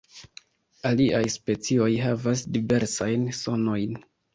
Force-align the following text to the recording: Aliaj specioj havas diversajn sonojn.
Aliaj 0.91 1.21
specioj 1.35 1.93
havas 2.09 2.45
diversajn 2.59 3.33
sonojn. 3.47 4.07